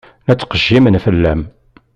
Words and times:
La 0.27 0.33
ttqejjimen 0.35 1.01
fell-am. 1.05 1.41